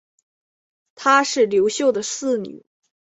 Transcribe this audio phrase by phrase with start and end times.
[0.95, 2.65] 她是刘秀的四女。